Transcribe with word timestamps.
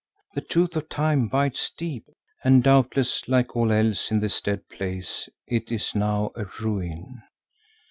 —the 0.33 0.41
tooth 0.41 0.75
of 0.75 0.89
Time 0.89 1.27
bites 1.27 1.69
deep, 1.69 2.07
and 2.43 2.63
doubtless 2.63 3.27
like 3.27 3.55
all 3.55 3.71
else 3.71 4.09
in 4.09 4.19
this 4.19 4.41
dead 4.41 4.67
place 4.67 5.29
it 5.45 5.71
is 5.71 5.93
now 5.93 6.31
a 6.35 6.43
ruin." 6.59 7.21